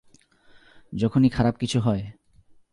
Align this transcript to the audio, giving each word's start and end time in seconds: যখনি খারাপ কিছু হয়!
যখনি 0.93 1.27
খারাপ 1.29 1.55
কিছু 1.55 1.77
হয়! 1.79 2.03